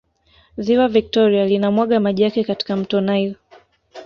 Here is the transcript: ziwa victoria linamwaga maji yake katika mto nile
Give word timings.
ziwa 0.63 0.87
victoria 0.87 1.45
linamwaga 1.45 1.99
maji 1.99 2.23
yake 2.23 2.43
katika 2.43 2.75
mto 2.75 3.01
nile 3.01 3.35